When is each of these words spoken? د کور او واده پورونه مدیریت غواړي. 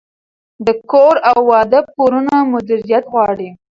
د 0.65 0.67
کور 0.91 1.15
او 1.29 1.37
واده 1.51 1.79
پورونه 1.95 2.35
مدیریت 2.53 3.03
غواړي. 3.13 3.49